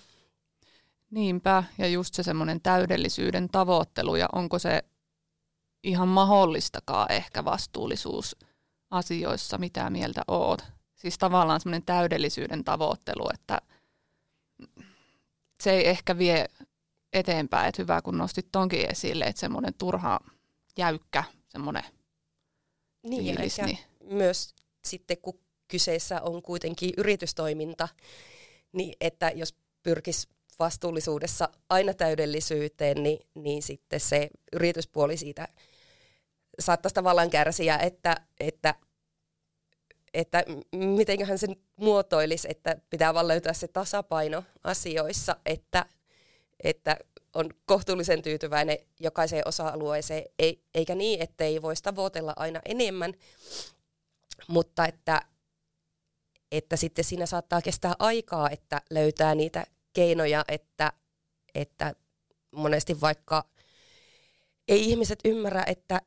Niinpä, 1.10 1.64
ja 1.78 1.88
just 1.88 2.14
se 2.14 2.22
semmoinen 2.22 2.60
täydellisyyden 2.60 3.48
tavoittelu, 3.48 4.16
ja 4.16 4.28
onko 4.32 4.58
se 4.58 4.82
ihan 5.82 6.08
mahdollistakaan 6.08 7.12
ehkä 7.12 7.44
vastuullisuus 7.44 8.36
asioissa, 8.90 9.58
mitä 9.58 9.90
mieltä 9.90 10.22
oot? 10.28 10.62
Siis 10.94 11.18
tavallaan 11.18 11.60
semmoinen 11.60 11.82
täydellisyyden 11.82 12.64
tavoittelu, 12.64 13.30
että 13.34 13.58
se 15.62 15.70
ei 15.70 15.88
ehkä 15.88 16.18
vie 16.18 16.46
eteenpäin, 17.12 17.68
että 17.68 17.82
hyvä 17.82 18.02
kun 18.02 18.18
nostit 18.18 18.48
tonkin 18.52 18.90
esille, 18.90 19.24
että 19.24 19.40
semmoinen 19.40 19.74
turha 19.74 20.20
jäykkä 20.78 21.24
semmoinen 21.48 21.84
niin, 23.02 23.24
fiilis. 23.24 23.58
Niin. 23.58 23.78
Myös 24.04 24.54
sitten 24.84 25.16
kun 25.22 25.40
kyseessä 25.68 26.22
on 26.22 26.42
kuitenkin 26.42 26.92
yritystoiminta, 26.96 27.88
niin 28.72 28.94
että 29.00 29.30
jos 29.30 29.54
pyrkisi 29.82 30.28
vastuullisuudessa 30.60 31.48
aina 31.68 31.94
täydellisyyteen, 31.94 33.02
niin, 33.02 33.18
niin 33.34 33.62
sitten 33.62 34.00
se 34.00 34.30
yrityspuoli 34.52 35.16
siitä 35.16 35.48
saattaisi 36.60 36.94
tavallaan 36.94 37.30
kärsiä, 37.30 37.78
että, 37.78 38.16
että, 38.40 38.74
että 40.14 40.44
mitenköhän 40.72 41.38
sen 41.38 41.56
muotoilisi, 41.76 42.48
että 42.50 42.76
pitää 42.90 43.14
vaan 43.14 43.28
löytää 43.28 43.52
se 43.52 43.68
tasapaino 43.68 44.44
asioissa, 44.64 45.36
että, 45.46 45.86
että 46.64 46.96
on 47.34 47.50
kohtuullisen 47.66 48.22
tyytyväinen 48.22 48.78
jokaiseen 49.00 49.48
osa-alueeseen, 49.48 50.24
ei, 50.38 50.62
eikä 50.74 50.94
niin, 50.94 51.22
ettei 51.22 51.62
voisi 51.62 51.82
tavoitella 51.82 52.32
aina 52.36 52.60
enemmän, 52.64 53.14
mutta 54.48 54.86
että, 54.86 55.22
että 56.52 56.76
sitten 56.76 57.04
siinä 57.04 57.26
saattaa 57.26 57.62
kestää 57.62 57.94
aikaa, 57.98 58.50
että 58.50 58.80
löytää 58.90 59.34
niitä 59.34 59.66
keinoja, 59.92 60.44
että, 60.48 60.92
että 61.54 61.94
monesti 62.50 63.00
vaikka 63.00 63.44
ei 64.68 64.90
ihmiset 64.90 65.18
ymmärrä, 65.24 65.64
että 65.66 66.00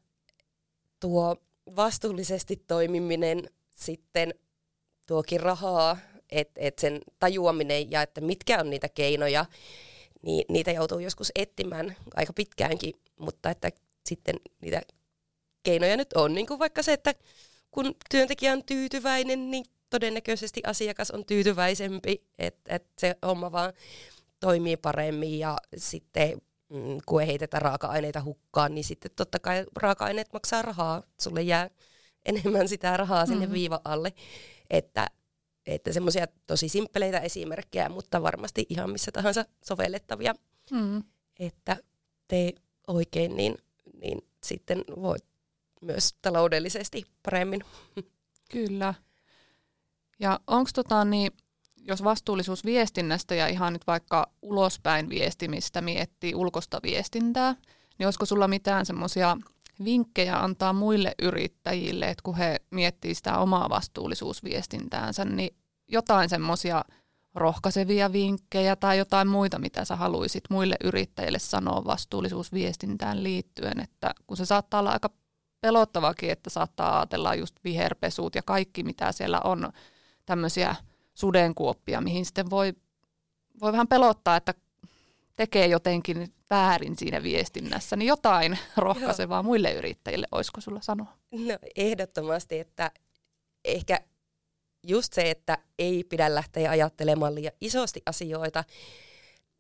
tuo 0.99 1.35
vastuullisesti 1.75 2.63
toimiminen 2.67 3.49
sitten 3.69 4.33
tuokin 5.07 5.39
rahaa, 5.39 5.97
että 6.31 6.61
et 6.61 6.79
sen 6.79 7.01
tajuaminen 7.19 7.91
ja 7.91 8.01
että 8.01 8.21
mitkä 8.21 8.59
on 8.59 8.69
niitä 8.69 8.89
keinoja, 8.89 9.45
niin 10.21 10.45
niitä 10.49 10.71
joutuu 10.71 10.99
joskus 10.99 11.31
etsimään 11.35 11.95
aika 12.15 12.33
pitkäänkin, 12.33 12.93
mutta 13.19 13.49
että 13.49 13.69
sitten 14.05 14.35
niitä 14.61 14.81
keinoja 15.63 15.97
nyt 15.97 16.13
on, 16.13 16.33
niin 16.33 16.47
kuin 16.47 16.59
vaikka 16.59 16.83
se, 16.83 16.93
että 16.93 17.13
kun 17.71 17.95
työntekijä 18.09 18.53
on 18.53 18.63
tyytyväinen, 18.63 19.51
niin 19.51 19.65
todennäköisesti 19.93 20.62
asiakas 20.65 21.12
on 21.12 21.25
tyytyväisempi, 21.25 22.23
että, 22.39 22.75
että 22.75 22.93
se 22.97 23.15
homma 23.25 23.51
vaan 23.51 23.73
toimii 24.39 24.77
paremmin 24.77 25.39
ja 25.39 25.57
sitten 25.77 26.41
mm, 26.69 26.97
kun 27.05 27.21
ei 27.21 27.27
heitetä 27.27 27.59
raaka-aineita 27.59 28.23
hukkaan, 28.23 28.75
niin 28.75 28.83
sitten 28.83 29.12
totta 29.15 29.39
kai 29.39 29.65
raaka-aineet 29.75 30.33
maksaa 30.33 30.62
rahaa. 30.62 31.03
Sulle 31.21 31.41
jää 31.41 31.69
enemmän 32.25 32.67
sitä 32.67 32.97
rahaa 32.97 33.25
sinne 33.25 33.45
mm-hmm. 33.45 33.53
viiva 33.53 33.81
alle. 33.83 34.13
Että, 34.69 35.07
että 35.65 35.93
semmoisia 35.93 36.27
tosi 36.47 36.69
simppeleitä 36.69 37.19
esimerkkejä, 37.19 37.89
mutta 37.89 38.21
varmasti 38.21 38.65
ihan 38.69 38.89
missä 38.89 39.12
tahansa 39.12 39.45
sovellettavia. 39.65 40.33
Mm-hmm. 40.71 41.03
Että 41.39 41.77
tee 42.27 42.53
oikein, 42.88 43.35
niin, 43.38 43.57
niin 44.01 44.27
sitten 44.43 44.83
voit 45.01 45.25
myös 45.81 46.15
taloudellisesti 46.21 47.03
paremmin. 47.23 47.62
Kyllä. 48.51 48.93
Ja 50.20 50.39
onko 50.48 50.70
tota, 50.74 51.05
niin, 51.05 51.32
jos 51.88 52.03
vastuullisuus 52.03 52.65
viestinnästä 52.65 53.36
ja 53.36 53.48
ihan 53.48 53.74
nyt 53.74 53.88
vaikka 53.88 54.32
ulospäin 54.41 55.10
viestimistä 55.10 55.82
miettii 55.82 56.36
ulkosta 56.36 56.79
viestintää, 56.84 57.55
niin 57.98 58.08
olisiko 58.08 58.25
sulla 58.25 58.48
mitään 58.48 58.86
semmoisia 58.86 59.38
vinkkejä 59.84 60.38
antaa 60.38 60.74
muille 60.74 61.15
yrittäjille, 61.22 62.10
että 62.10 62.24
kun 62.24 62.38
he 62.38 62.60
miettii 62.72 63.15
sitä 63.15 63.38
omaa 63.38 63.70
vastuullisuusviestintäänsä, 63.70 65.25
niin 65.25 65.55
jotain 65.88 66.29
semmoisia 66.29 66.86
rohkaisevia 67.36 68.12
vinkkejä 68.12 68.75
tai 68.75 68.98
jotain 68.98 69.27
muita, 69.27 69.60
mitä 69.60 69.86
sä 69.86 69.96
haluaisit 69.96 70.43
muille 70.50 70.75
yrittäjille 70.84 71.39
sanoa 71.39 71.86
vastuullisuusviestintään 71.86 73.24
liittyen, 73.24 73.79
että 73.79 74.13
kun 74.27 74.38
se 74.38 74.46
saattaa 74.46 74.79
olla 74.79 74.91
aika 74.91 75.10
pelottavakin, 75.62 76.32
että 76.32 76.50
saattaa 76.50 76.98
ajatella 76.98 77.36
just 77.36 77.55
viherpesut 77.63 78.36
ja 78.36 78.41
kaikki, 78.46 78.84
mitä 78.84 79.12
siellä 79.12 79.41
on, 79.43 79.72
tämmöisiä 80.25 80.75
sudenkuoppia, 81.13 82.01
mihin 82.01 82.25
sitten 82.25 82.50
voi, 82.50 82.74
voi 83.62 83.72
vähän 83.72 83.88
pelottaa, 83.88 84.36
että 84.36 84.53
tekee 85.36 85.68
jotenkin 85.68 86.34
väärin 86.50 86.98
siinä 86.98 87.24
viestinnässä, 87.24 87.96
niin 87.96 88.08
jotain 88.08 88.60
rohkaisevaa 88.77 89.38
Joo. 89.38 89.44
muille 89.44 89.74
yrittäjille, 89.74 90.27
olisiko 90.32 90.62
sulla 90.62 90.82
sanoa? 90.82 91.18
No 91.32 91.58
ehdottomasti, 91.75 92.60
että 92.60 92.92
ehkä 93.65 94.00
just 94.84 95.13
se, 95.13 95.32
että 95.32 95.58
ei 95.80 96.03
pidä 96.03 96.36
lähteä 96.36 96.70
ajattelemaan 96.72 97.36
liian 97.36 97.53
isosti 97.62 98.01
asioita 98.06 98.63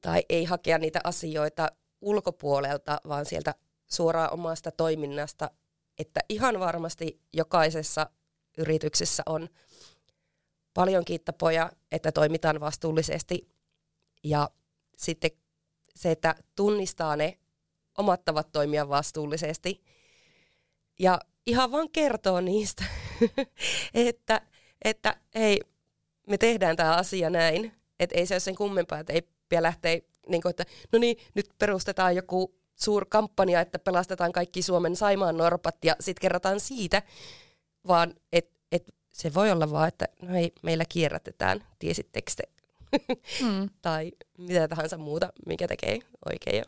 tai 0.01 0.23
ei 0.29 0.45
hakea 0.45 0.77
niitä 0.77 1.01
asioita 1.03 1.71
ulkopuolelta, 2.01 3.01
vaan 3.07 3.25
sieltä 3.25 3.55
suoraan 3.91 4.33
omasta 4.33 4.71
toiminnasta, 4.71 5.51
että 5.99 6.19
ihan 6.29 6.59
varmasti 6.59 7.19
jokaisessa 7.33 8.09
yrityksessä 8.57 9.23
on 9.25 9.49
paljon 10.73 11.03
tapoja, 11.25 11.71
että 11.91 12.11
toimitaan 12.11 12.59
vastuullisesti. 12.59 13.49
Ja 14.23 14.49
sitten 14.97 15.31
se, 15.95 16.11
että 16.11 16.35
tunnistaa 16.55 17.15
ne 17.15 17.37
omat 17.97 18.25
tavat 18.25 18.51
toimia 18.51 18.89
vastuullisesti. 18.89 19.83
Ja 20.99 21.19
ihan 21.45 21.71
vaan 21.71 21.89
kertoo 21.89 22.41
niistä, 22.41 22.83
että, 23.93 24.41
että 24.85 25.15
hei, 25.35 25.59
me 26.27 26.37
tehdään 26.37 26.75
tämä 26.75 26.95
asia 26.95 27.29
näin, 27.29 27.73
että 27.99 28.17
ei 28.17 28.25
se 28.25 28.33
ole 28.33 28.39
sen 28.39 28.55
kummempaa, 28.55 28.99
että 28.99 29.13
ei 29.13 29.21
pidä 29.49 29.63
lähteä, 29.63 29.99
niin 30.27 30.41
kuin, 30.41 30.49
että 30.49 30.65
no 30.91 30.99
niin, 30.99 31.17
nyt 31.35 31.49
perustetaan 31.59 32.15
joku 32.15 32.55
suur 32.75 33.05
kampanja, 33.09 33.61
että 33.61 33.79
pelastetaan 33.79 34.31
kaikki 34.31 34.61
Suomen 34.61 34.95
Saimaan 34.95 35.37
norpat 35.37 35.75
ja 35.85 35.95
sitten 35.99 36.21
kerrotaan 36.21 36.59
siitä, 36.59 37.01
vaan 37.87 38.13
että 38.31 38.59
et 38.71 38.95
se 39.13 39.33
voi 39.33 39.51
olla 39.51 39.71
vaan, 39.71 39.87
että 39.87 40.07
no 40.21 40.35
ei, 40.35 40.51
meillä 40.61 40.85
kierrätetään, 40.89 41.63
tiesittekö 41.79 42.31
te? 42.37 42.43
Mm. 43.41 43.69
tai 43.81 44.11
mitä 44.37 44.67
tahansa 44.67 44.97
muuta, 44.97 45.33
mikä 45.45 45.67
tekee 45.67 45.99
oikein 46.25 46.57
jo. 46.57 46.63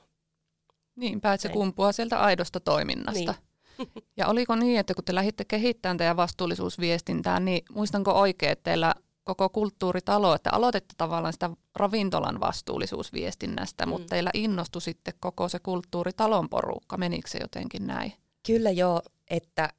Niinpä, 0.96 1.34
että 1.34 1.42
se 1.42 1.50
kumpua 1.50 1.92
sieltä 1.92 2.20
aidosta 2.20 2.60
toiminnasta. 2.60 3.36
Niin. 3.78 3.94
ja 4.18 4.28
oliko 4.28 4.56
niin, 4.56 4.80
että 4.80 4.94
kun 4.94 5.04
te 5.04 5.16
lähditte 5.16 5.46
kehittämään 5.46 5.98
teidän 5.98 6.18
vastuullisuusviestintää, 6.18 7.40
niin 7.40 7.66
muistanko 7.72 8.12
oikein, 8.12 8.52
että 8.52 8.64
teillä 8.64 8.96
koko 9.24 9.50
kulttuuritalo, 9.50 10.34
että 10.36 10.50
aloitette 10.54 10.94
tavallaan 10.98 11.34
sitä 11.34 11.50
ravintolan 11.76 12.40
vastuullisuusviestinnästä, 12.40 13.86
mm. 13.86 13.90
mutta 13.90 14.08
teillä 14.08 14.30
innostui 14.34 14.82
sitten 14.82 15.14
koko 15.20 15.50
se 15.50 15.60
kulttuuritalon 15.60 16.50
porukka. 16.50 16.98
Menikö 16.98 17.30
se 17.30 17.38
jotenkin 17.42 17.88
näin? 17.88 18.14
Kyllä 18.48 18.72
joo, 18.72 19.02
että 19.30 19.70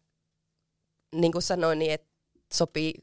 niin 1.15 1.33
kuin 1.33 1.43
sanoin, 1.43 1.79
niin 1.79 1.93
että 1.93 2.06
sopii 2.53 2.95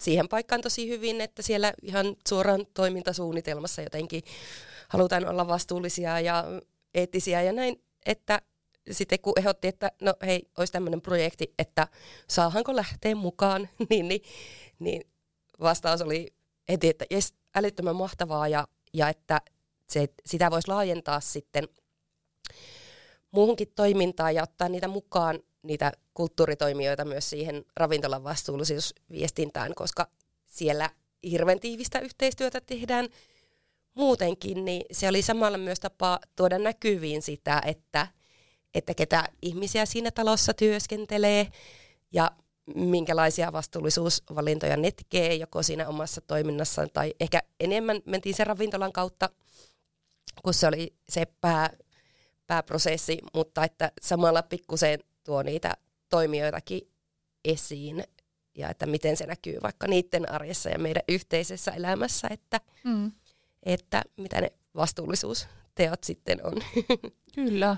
siihen 0.00 0.28
paikkaan 0.28 0.60
tosi 0.60 0.88
hyvin, 0.88 1.20
että 1.20 1.42
siellä 1.42 1.72
ihan 1.82 2.16
suoraan 2.28 2.66
toimintasuunnitelmassa 2.74 3.82
jotenkin 3.82 4.22
halutaan 4.88 5.28
olla 5.28 5.48
vastuullisia 5.48 6.20
ja 6.20 6.44
eettisiä 6.94 7.42
ja 7.42 7.52
näin, 7.52 7.82
että 8.06 8.42
sitten 8.90 9.20
kun 9.20 9.32
ehdotti, 9.36 9.68
että 9.68 9.92
no 10.02 10.14
hei, 10.26 10.50
olisi 10.58 10.72
tämmöinen 10.72 11.00
projekti, 11.00 11.54
että 11.58 11.88
saahanko 12.28 12.76
lähteä 12.76 13.14
mukaan, 13.14 13.68
niin, 13.90 14.08
niin, 14.08 14.22
niin 14.78 15.02
vastaus 15.60 16.00
oli 16.02 16.34
heti, 16.68 16.88
että 16.88 17.04
jes, 17.10 17.34
älyttömän 17.56 17.96
mahtavaa 17.96 18.48
ja, 18.48 18.68
ja 18.94 19.08
että 19.08 19.40
se, 19.86 20.08
sitä 20.26 20.50
voisi 20.50 20.68
laajentaa 20.68 21.20
sitten 21.20 21.68
muuhunkin 23.30 23.72
toimintaan 23.74 24.34
ja 24.34 24.42
ottaa 24.42 24.68
niitä 24.68 24.88
mukaan 24.88 25.40
niitä 25.62 25.92
kulttuuritoimijoita 26.14 27.04
myös 27.04 27.30
siihen 27.30 27.64
ravintolan 27.76 28.24
vastuullisuusviestintään, 28.24 29.74
koska 29.74 30.08
siellä 30.46 30.90
hirveän 31.22 31.60
tiivistä 31.60 31.98
yhteistyötä 31.98 32.60
tehdään 32.60 33.08
muutenkin, 33.94 34.64
niin 34.64 34.84
se 34.92 35.08
oli 35.08 35.22
samalla 35.22 35.58
myös 35.58 35.80
tapa 35.80 36.20
tuoda 36.36 36.58
näkyviin 36.58 37.22
sitä, 37.22 37.62
että, 37.66 38.06
että 38.74 38.94
ketä 38.94 39.24
ihmisiä 39.42 39.86
siinä 39.86 40.10
talossa 40.10 40.54
työskentelee 40.54 41.46
ja 42.12 42.30
minkälaisia 42.74 43.52
vastuullisuusvalintoja 43.52 44.76
ne 44.76 44.90
tekee 44.90 45.34
joko 45.34 45.62
siinä 45.62 45.88
omassa 45.88 46.20
toiminnassaan 46.20 46.88
tai 46.92 47.14
ehkä 47.20 47.42
enemmän 47.60 48.00
mentiin 48.04 48.34
sen 48.34 48.46
ravintolan 48.46 48.92
kautta, 48.92 49.30
kun 50.42 50.54
se 50.54 50.66
oli 50.66 50.94
se 51.08 51.26
pää, 51.40 51.70
pääprosessi, 52.46 53.18
mutta 53.34 53.64
että 53.64 53.92
samalla 54.02 54.42
pikkusen 54.42 54.98
tuo 55.30 55.42
niitä 55.42 55.74
toimijoitakin 56.08 56.88
esiin 57.44 58.04
ja 58.54 58.70
että 58.70 58.86
miten 58.86 59.16
se 59.16 59.26
näkyy 59.26 59.58
vaikka 59.62 59.86
niiden 59.86 60.32
arjessa 60.32 60.70
ja 60.70 60.78
meidän 60.78 61.02
yhteisessä 61.08 61.70
elämässä, 61.70 62.28
että, 62.30 62.60
mm. 62.84 63.12
että 63.62 64.02
mitä 64.16 64.40
ne 64.40 64.52
vastuullisuusteot 64.74 66.04
sitten 66.04 66.46
on. 66.46 66.52
Kyllä. 67.34 67.76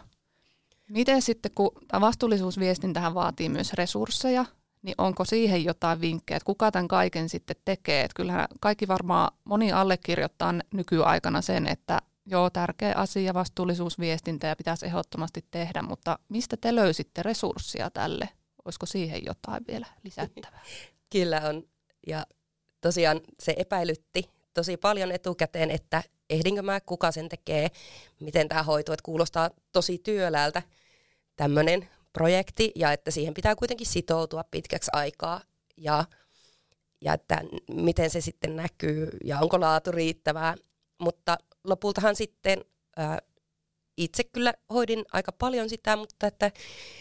Miten 0.88 1.22
sitten, 1.22 1.52
kun 1.54 1.70
tämä 1.88 2.00
vastuullisuusviestintähän 2.00 3.14
vaatii 3.14 3.48
myös 3.48 3.72
resursseja, 3.72 4.44
niin 4.82 4.94
onko 4.98 5.24
siihen 5.24 5.64
jotain 5.64 6.00
vinkkejä, 6.00 6.36
että 6.36 6.46
kuka 6.46 6.70
tämän 6.70 6.88
kaiken 6.88 7.28
sitten 7.28 7.56
tekee? 7.64 8.04
Että 8.04 8.16
kyllähän 8.16 8.46
kaikki 8.60 8.88
varmaan, 8.88 9.30
moni 9.44 9.72
allekirjoittaa 9.72 10.54
nykyaikana 10.74 11.42
sen, 11.42 11.66
että 11.66 11.98
joo, 12.26 12.50
tärkeä 12.50 12.94
asia, 12.96 13.34
vastuullisuusviestintä 13.34 14.46
ja 14.46 14.56
pitäisi 14.56 14.86
ehdottomasti 14.86 15.44
tehdä, 15.50 15.82
mutta 15.82 16.18
mistä 16.28 16.56
te 16.56 16.74
löysitte 16.74 17.22
resurssia 17.22 17.90
tälle? 17.90 18.28
Olisiko 18.64 18.86
siihen 18.86 19.24
jotain 19.26 19.64
vielä 19.68 19.86
lisättävää? 20.02 20.60
Kyllä 21.12 21.40
on. 21.48 21.62
Ja 22.06 22.26
tosiaan 22.80 23.20
se 23.40 23.54
epäilytti 23.56 24.30
tosi 24.54 24.76
paljon 24.76 25.12
etukäteen, 25.12 25.70
että 25.70 26.02
ehdinkö 26.30 26.62
mä, 26.62 26.80
kuka 26.80 27.12
sen 27.12 27.28
tekee, 27.28 27.68
miten 28.20 28.48
tämä 28.48 28.62
hoituu, 28.62 28.92
että 28.92 29.04
kuulostaa 29.04 29.50
tosi 29.72 29.98
työläältä 29.98 30.62
tämmöinen 31.36 31.88
projekti 32.12 32.72
ja 32.74 32.92
että 32.92 33.10
siihen 33.10 33.34
pitää 33.34 33.56
kuitenkin 33.56 33.86
sitoutua 33.86 34.44
pitkäksi 34.50 34.90
aikaa 34.92 35.40
ja, 35.76 36.04
ja 37.00 37.12
että 37.12 37.40
miten 37.70 38.10
se 38.10 38.20
sitten 38.20 38.56
näkyy 38.56 39.10
ja 39.24 39.38
onko 39.38 39.60
laatu 39.60 39.92
riittävää. 39.92 40.54
Mutta 40.98 41.38
lopultahan 41.64 42.16
sitten 42.16 42.64
ää, 42.96 43.18
itse 43.96 44.24
kyllä 44.24 44.54
hoidin 44.72 45.04
aika 45.12 45.32
paljon 45.32 45.68
sitä, 45.68 45.96
mutta 45.96 46.26
että 46.26 46.50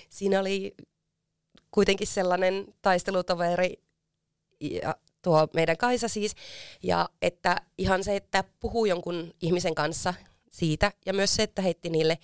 siinä 0.10 0.40
oli 0.40 0.76
kuitenkin 1.72 2.08
sellainen 2.08 2.74
taistelutoveri 2.82 3.84
ja 4.60 4.96
tuo 5.22 5.48
meidän 5.54 5.78
Kaisa 5.78 6.08
siis, 6.08 6.36
ja 6.84 7.10
että 7.22 7.62
ihan 7.78 8.04
se, 8.04 8.16
että 8.16 8.44
puhuu 8.60 8.86
jonkun 8.86 9.34
ihmisen 9.42 9.76
kanssa 9.76 10.14
siitä, 10.50 10.92
ja 11.06 11.14
myös 11.14 11.36
se, 11.36 11.44
että 11.44 11.62
heitti 11.62 11.90
niille 11.90 12.18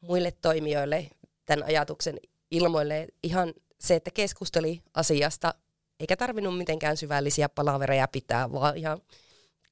muille 0.00 0.32
toimijoille 0.42 1.10
tämän 1.46 1.66
ajatuksen 1.66 2.20
ilmoille, 2.50 3.06
ihan 3.22 3.54
se, 3.80 3.94
että 3.94 4.10
keskusteli 4.10 4.82
asiasta, 4.94 5.54
eikä 6.00 6.16
tarvinnut 6.16 6.58
mitenkään 6.58 6.96
syvällisiä 6.96 7.48
palavereja 7.48 8.08
pitää, 8.08 8.52
vaan 8.52 8.76
ihan 8.76 9.00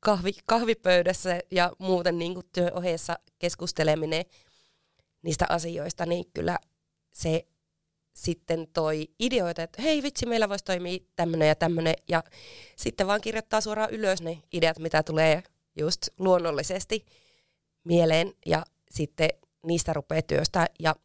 kahvi, 0.02 0.32
kahvipöydässä 0.47 1.40
ja 1.50 1.73
muuten 1.78 2.18
niin 2.18 2.35
kuin 2.35 2.47
työohjeessa 2.52 3.18
keskusteleminen 3.38 4.25
niistä 5.23 5.47
asioista, 5.49 6.06
niin 6.06 6.25
kyllä 6.35 6.59
se 7.12 7.47
sitten 8.14 8.68
toi 8.73 9.09
ideoita, 9.18 9.62
että 9.62 9.82
hei 9.82 10.02
vitsi, 10.02 10.26
meillä 10.26 10.49
voisi 10.49 10.64
toimia 10.64 10.99
tämmöinen 11.16 11.49
ja 11.49 11.54
tämmöinen, 11.54 11.94
ja 12.09 12.25
sitten 12.76 13.06
vaan 13.06 13.21
kirjoittaa 13.21 13.61
suoraan 13.61 13.90
ylös 13.90 14.23
ne 14.23 14.42
ideat, 14.52 14.78
mitä 14.78 15.02
tulee 15.02 15.42
just 15.76 16.09
luonnollisesti 16.18 17.06
mieleen, 17.85 18.32
ja 18.47 18.64
sitten 18.90 19.28
niistä 19.66 19.92
rupeaa 19.92 20.23
työstä. 20.23 20.66
Ja, 20.78 20.97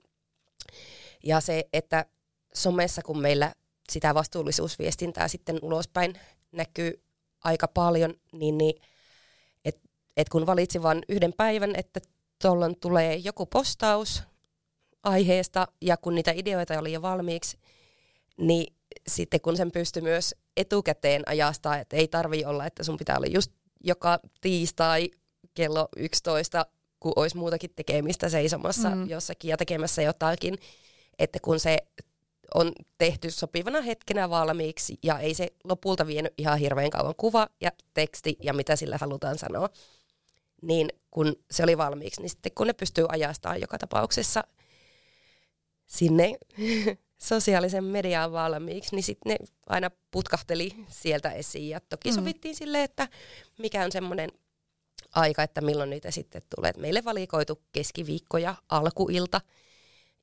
ja 1.24 1.42
se, 1.42 1.64
että 1.74 2.06
somessa, 2.54 3.02
kun 3.02 3.22
meillä 3.22 3.54
sitä 3.90 4.14
vastuullisuusviestintää 4.14 5.28
sitten 5.28 5.60
ulospäin 5.62 6.20
näkyy 6.52 7.07
aika 7.48 7.68
paljon, 7.68 8.14
niin, 8.32 8.58
niin 8.58 8.82
että 9.66 9.82
et 10.18 10.30
kun 10.30 10.46
valitsin 10.46 10.84
vain 10.84 11.02
yhden 11.10 11.34
päivän, 11.34 11.76
että 11.76 12.00
tuolloin 12.42 12.80
tulee 12.80 13.16
joku 13.16 13.46
postaus, 13.46 14.24
aiheesta 15.04 15.68
ja 15.82 15.98
kun 15.98 16.16
niitä 16.16 16.32
ideoita 16.36 16.80
oli 16.80 16.94
jo 16.94 17.02
valmiiksi, 17.02 17.58
niin 18.38 18.74
sitten 19.08 19.42
kun 19.42 19.58
sen 19.58 19.72
pystyi 19.72 20.02
myös 20.02 20.36
etukäteen 20.58 21.24
ajastaa, 21.26 21.78
että 21.78 21.96
ei 21.96 22.08
tarvi 22.08 22.46
olla, 22.46 22.66
että 22.66 22.84
sun 22.84 22.98
pitää 22.98 23.18
olla 23.18 23.28
just 23.28 23.52
joka 23.84 24.20
tiistai 24.42 25.12
kello 25.54 25.88
11, 25.98 26.66
kun 27.00 27.14
olisi 27.16 27.38
muutakin 27.38 27.70
tekemistä 27.76 28.30
seisomassa 28.30 28.90
mm. 28.90 29.10
jossakin 29.10 29.50
ja 29.50 29.58
tekemässä 29.58 30.02
jotakin, 30.02 30.58
että 31.20 31.40
kun 31.42 31.60
se 31.60 31.78
on 32.54 32.72
tehty 32.98 33.32
sopivana 33.32 33.82
hetkenä 33.82 34.30
valmiiksi 34.30 34.98
ja 35.04 35.20
ei 35.20 35.34
se 35.34 35.48
lopulta 35.64 36.08
vienyt 36.08 36.34
ihan 36.38 36.60
hirveän 36.60 36.90
kauan 36.90 37.16
kuva 37.18 37.48
ja 37.62 37.72
teksti 37.94 38.38
ja 38.44 38.54
mitä 38.54 38.76
sillä 38.76 38.98
halutaan 39.02 39.38
sanoa, 39.38 39.70
niin 40.62 40.90
kun 41.12 41.36
se 41.52 41.64
oli 41.64 41.78
valmiiksi, 41.78 42.22
niin 42.22 42.30
sitten 42.30 42.52
kun 42.56 42.68
ne 42.68 42.74
pystyy 42.74 43.06
ajastamaan 43.10 43.62
joka 43.62 43.78
tapauksessa– 43.78 44.44
sinne 45.88 46.38
sosiaalisen 47.18 47.84
mediaan 47.84 48.32
valmiiksi, 48.32 48.96
niin 48.96 49.04
sitten 49.04 49.30
ne 49.30 49.38
aina 49.68 49.92
putkahteli 50.12 50.72
sieltä 50.90 51.32
esiin. 51.32 51.70
Ja 51.70 51.80
toki 51.80 52.12
mm. 52.12 52.16
sovittiin 52.16 52.56
silleen, 52.56 52.84
että 52.84 53.08
mikä 53.58 53.84
on 53.84 53.92
semmoinen 53.92 54.30
aika, 55.16 55.44
että 55.44 55.62
milloin 55.62 55.90
niitä 55.90 56.12
sitten 56.12 56.42
tulee. 56.56 56.70
Et 56.70 56.78
meille 56.78 57.04
valikoitu 57.06 57.62
keskiviikko 57.72 58.38
ja 58.38 58.56
alkuilta 58.70 59.42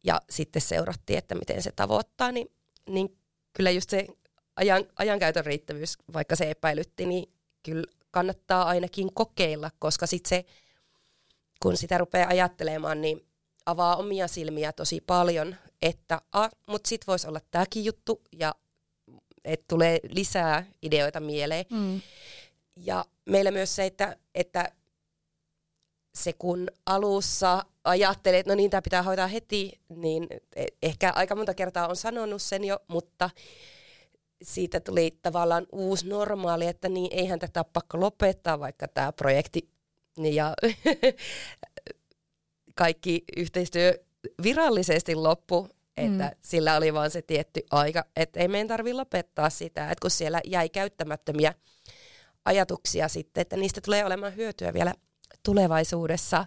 ja 0.05 0.21
sitten 0.31 0.63
seurattiin, 0.63 1.19
että 1.19 1.35
miten 1.35 1.63
se 1.63 1.73
tavoittaa, 1.73 2.33
niin, 2.33 2.51
niin 2.89 3.19
kyllä 3.53 3.71
just 3.71 3.91
se 3.91 4.07
ajan, 4.57 4.85
ajankäytön 4.97 5.47
riittävyys, 5.47 5.99
vaikka 6.13 6.37
se 6.37 6.51
epäilytti, 6.51 7.07
niin 7.07 7.33
kyllä 7.63 7.85
kannattaa 8.11 8.65
ainakin 8.65 9.15
kokeilla, 9.15 9.71
koska 9.79 10.07
sitten 10.07 10.29
se, 10.29 10.45
kun 11.63 11.77
sitä 11.77 11.99
rupeaa 11.99 12.29
ajattelemaan, 12.29 13.01
niin 13.01 13.27
avaa 13.67 13.97
omia 13.97 14.29
silmiä 14.29 14.73
tosi 14.73 15.01
paljon, 15.07 15.57
että 15.83 16.21
a, 16.33 16.49
mutta 16.69 16.89
sitten 16.89 17.07
voisi 17.07 17.29
olla 17.29 17.41
tämäkin 17.51 17.85
juttu 17.85 18.23
ja 18.33 18.55
että 19.45 19.65
tulee 19.69 20.01
lisää 20.09 20.67
ideoita 20.83 21.21
mieleen. 21.21 21.65
Mm. 21.71 22.01
Ja 22.77 23.05
meillä 23.25 23.51
myös 23.51 23.77
se, 23.77 23.87
että, 23.87 24.17
että 24.35 24.73
se 26.15 26.33
kun 26.33 26.69
alussa 26.87 27.65
ajattelee, 27.85 28.41
että 28.41 28.53
no 28.53 28.57
niin, 28.57 28.71
tämä 28.71 28.83
pitää 28.83 29.03
hoitaa 29.03 29.27
heti, 29.27 29.81
niin 29.89 30.27
e, 30.57 30.65
ehkä 30.83 31.13
aika 31.15 31.35
monta 31.35 31.55
kertaa 31.55 31.89
on 31.89 31.97
sanonut 31.97 32.43
sen 32.43 32.65
jo, 32.65 32.79
mutta 32.89 33.31
siitä 34.43 34.81
tuli 34.81 35.19
tavallaan 35.23 35.67
uusi 35.73 36.09
normaali, 36.09 36.67
että 36.67 36.89
niin 36.89 37.09
eihän 37.11 37.39
tätä 37.39 37.65
pakko 37.65 38.01
lopettaa, 38.01 38.61
vaikka 38.61 38.89
tämä 38.89 39.13
projekti 39.13 39.69
ja 40.17 40.55
kaikki 42.75 43.25
yhteistyö 43.37 43.95
virallisesti 44.43 45.15
loppu, 45.15 45.69
että 45.97 46.25
mm. 46.25 46.37
sillä 46.43 46.77
oli 46.77 46.95
vaan 46.95 47.11
se 47.11 47.23
tietty 47.23 47.61
aika, 47.71 48.05
että 48.17 48.41
ei 48.41 48.49
meidän 48.49 48.69
tarvitse 48.69 48.97
lopettaa 48.97 49.51
sitä, 49.51 49.91
että 49.91 50.03
kun 50.03 50.11
siellä 50.11 50.41
jäi 50.45 50.69
käyttämättömiä 50.69 51.55
ajatuksia 52.45 53.09
sitten, 53.09 53.43
että 53.43 53.57
niistä 53.57 53.81
tulee 53.81 54.05
olemaan 54.05 54.37
hyötyä 54.37 54.75
vielä 54.75 54.95
tulevaisuudessa. 55.43 56.47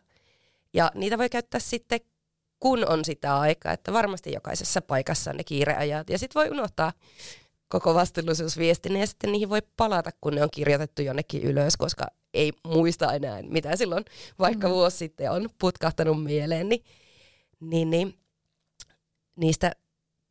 Ja 0.73 0.91
niitä 0.95 1.17
voi 1.17 1.30
käyttää 1.30 1.60
sitten, 1.60 2.00
kun 2.60 2.89
on 2.89 3.06
sitä 3.06 3.39
aikaa, 3.39 3.71
että 3.71 3.93
varmasti 3.93 4.32
jokaisessa 4.32 4.82
paikassa 4.82 5.32
on 5.32 5.38
ne 5.38 5.43
kiireajat. 5.43 6.10
Ja 6.10 6.19
sitten 6.19 6.39
voi 6.39 6.50
unohtaa 6.50 6.93
koko 7.69 7.93
vastuullisuusviestin 7.93 8.97
ja 8.97 9.08
sitten 9.08 9.32
niihin 9.32 9.50
voi 9.50 9.62
palata, 9.78 10.12
kun 10.21 10.36
ne 10.36 10.43
on 10.43 10.50
kirjoitettu 10.52 11.02
jonnekin 11.02 11.43
ylös, 11.43 11.78
koska 11.78 12.08
ei 12.34 12.54
muista 12.63 13.13
enää, 13.13 13.41
mitä 13.41 13.76
silloin 13.76 14.06
vaikka 14.39 14.67
mm. 14.67 14.73
vuosi 14.73 14.97
sitten 14.97 15.32
on 15.32 15.50
putkahtanut 15.60 16.23
mieleen, 16.23 16.69
niin, 16.69 16.84
niin, 17.60 17.89
niin 17.89 18.19
niistä 19.36 19.71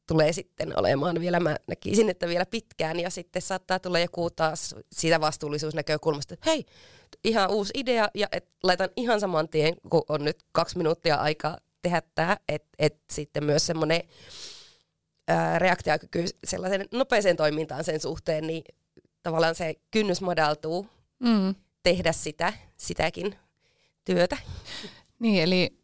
tulee 0.06 0.32
sitten 0.32 0.78
olemaan 0.78 1.20
vielä, 1.20 1.40
mä 1.40 1.56
näkisin, 1.66 2.10
että 2.10 2.28
vielä 2.28 2.46
pitkään, 2.46 3.00
ja 3.00 3.10
sitten 3.10 3.42
saattaa 3.42 3.78
tulla 3.78 3.98
joku 3.98 4.30
taas 4.30 4.74
siitä 4.92 5.20
vastuullisuusnäkökulmasta, 5.20 6.34
että 6.34 6.50
hei, 6.50 6.64
ihan 7.24 7.50
uusi 7.50 7.70
idea, 7.74 8.08
ja 8.14 8.26
et 8.32 8.48
laitan 8.62 8.88
ihan 8.96 9.20
saman 9.20 9.48
tien, 9.48 9.74
kun 9.90 10.02
on 10.08 10.24
nyt 10.24 10.38
kaksi 10.52 10.78
minuuttia 10.78 11.16
aikaa 11.16 11.58
tehdä 11.82 12.02
tämä, 12.14 12.36
että 12.48 12.68
et 12.78 12.96
sitten 13.12 13.44
myös 13.44 13.66
semmoinen 13.66 14.02
reaktiokyky 15.58 16.24
sellaisen 16.44 16.88
nopeeseen 16.92 17.36
toimintaan 17.36 17.84
sen 17.84 18.00
suhteen, 18.00 18.46
niin 18.46 18.64
tavallaan 19.22 19.54
se 19.54 19.74
kynnys 19.90 20.20
madaltuu 20.20 20.88
mm. 21.18 21.54
tehdä 21.82 22.12
sitä, 22.12 22.52
sitäkin 22.76 23.34
työtä. 24.04 24.36
Niin, 25.18 25.42
eli 25.42 25.78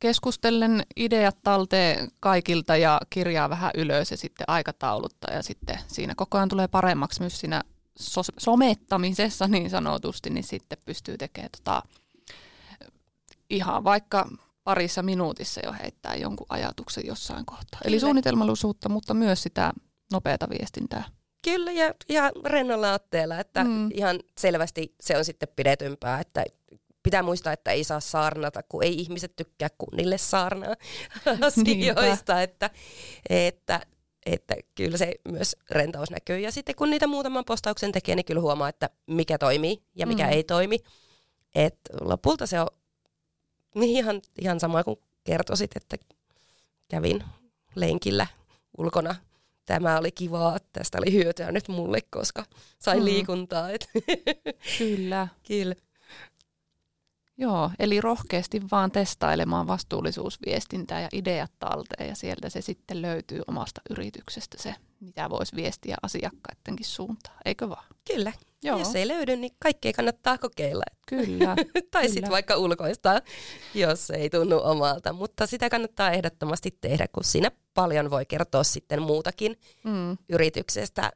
keskustellen 0.00 0.82
ideat 0.96 1.36
talteen 1.42 2.08
kaikilta 2.20 2.76
ja 2.76 3.00
kirjaa 3.10 3.50
vähän 3.50 3.70
ylös 3.74 4.10
ja 4.10 4.16
sitten 4.16 4.44
aikataulutta 4.48 5.32
ja 5.32 5.42
sitten 5.42 5.78
siinä 5.86 6.14
koko 6.16 6.38
ajan 6.38 6.48
tulee 6.48 6.68
paremmaksi 6.68 7.20
myös 7.20 7.40
siinä 7.40 7.62
so- 7.98 8.22
somettamisessa 8.38 9.48
niin 9.48 9.70
sanotusti, 9.70 10.30
niin 10.30 10.44
sitten 10.44 10.78
pystyy 10.84 11.18
tekemään 11.18 11.50
tota, 11.56 11.82
ihan 13.50 13.84
vaikka 13.84 14.28
parissa 14.64 15.02
minuutissa 15.02 15.60
jo 15.64 15.72
heittää 15.72 16.14
jonkun 16.14 16.46
ajatuksen 16.48 17.06
jossain 17.06 17.46
kohtaa. 17.46 17.80
Eli 17.84 18.00
suunnitelmallisuutta, 18.00 18.88
mutta 18.88 19.14
myös 19.14 19.42
sitä 19.42 19.72
nopeata 20.12 20.48
viestintää. 20.50 21.04
Kyllä, 21.44 21.72
ja 21.72 21.94
ihan 22.08 22.32
rennolla 22.44 22.92
otteella, 22.92 23.38
että 23.38 23.64
mm. 23.64 23.90
ihan 23.94 24.20
selvästi 24.38 24.94
se 25.00 25.16
on 25.16 25.24
sitten 25.24 25.48
pidetympää, 25.56 26.20
että 26.20 26.44
pitää 27.08 27.22
muistaa, 27.22 27.52
että 27.52 27.70
ei 27.70 27.84
saa 27.84 28.00
saarnata, 28.00 28.62
kun 28.62 28.84
ei 28.84 29.00
ihmiset 29.00 29.36
tykkää 29.36 29.68
kunnille 29.78 30.18
saarnaa 30.18 30.74
asioista, 31.46 32.42
että, 32.42 32.70
että, 33.30 33.80
että 34.26 34.54
kyllä 34.74 34.98
se 34.98 35.14
myös 35.28 35.56
rentous 35.70 36.10
näkyy. 36.10 36.38
Ja 36.38 36.52
sitten 36.52 36.74
kun 36.74 36.90
niitä 36.90 37.06
muutaman 37.06 37.44
postauksen 37.44 37.92
tekee, 37.92 38.16
niin 38.16 38.24
kyllä 38.24 38.40
huomaa, 38.40 38.68
että 38.68 38.90
mikä 39.06 39.38
toimii 39.38 39.82
ja 39.94 40.06
mikä 40.06 40.26
mm. 40.26 40.32
ei 40.32 40.44
toimi. 40.44 40.78
Et 41.54 41.78
lopulta 42.00 42.46
se 42.46 42.60
on 42.60 42.68
ihan, 43.82 44.20
ihan 44.40 44.60
sama 44.60 44.84
kuin 44.84 44.98
kertoisit, 45.24 45.76
että 45.76 45.96
kävin 46.88 47.24
lenkillä 47.74 48.26
ulkona. 48.78 49.14
Tämä 49.66 49.98
oli 49.98 50.12
kivaa, 50.12 50.58
tästä 50.72 50.98
oli 50.98 51.12
hyötyä 51.12 51.52
nyt 51.52 51.68
mulle, 51.68 51.98
koska 52.10 52.44
sain 52.78 52.98
mm. 52.98 53.04
liikuntaa. 53.04 53.70
Et. 53.70 53.90
Kyllä. 54.78 55.28
Kyllä. 55.46 55.74
Joo, 57.40 57.70
eli 57.78 58.00
rohkeasti 58.00 58.62
vaan 58.70 58.90
testailemaan 58.90 59.66
vastuullisuusviestintää 59.66 61.00
ja 61.00 61.08
ideat 61.12 61.52
talteen 61.58 62.08
ja 62.08 62.14
sieltä 62.14 62.48
se 62.48 62.60
sitten 62.60 63.02
löytyy 63.02 63.40
omasta 63.46 63.80
yrityksestä 63.90 64.62
se, 64.62 64.74
mitä 65.00 65.30
voisi 65.30 65.56
viestiä 65.56 65.96
asiakkaidenkin 66.02 66.86
suuntaan, 66.86 67.36
eikö 67.44 67.68
vaan? 67.68 67.84
Kyllä. 68.12 68.32
Joo. 68.62 68.78
Jos 68.78 68.94
ei 68.94 69.08
löydy, 69.08 69.36
niin 69.36 69.52
kaikkea 69.58 69.92
kannattaa 69.92 70.38
kokeilla. 70.38 70.82
Kyllä. 71.08 71.56
tai 71.90 72.08
sitten 72.08 72.30
vaikka 72.30 72.56
ulkoista, 72.56 73.22
jos 73.74 74.10
ei 74.10 74.30
tunnu 74.30 74.60
omalta. 74.62 75.12
Mutta 75.12 75.46
sitä 75.46 75.70
kannattaa 75.70 76.10
ehdottomasti 76.10 76.78
tehdä, 76.80 77.08
kun 77.08 77.24
siinä 77.24 77.50
paljon 77.74 78.10
voi 78.10 78.26
kertoa 78.26 78.64
sitten 78.64 79.02
muutakin 79.02 79.56
mm. 79.84 80.18
yrityksestä 80.28 81.10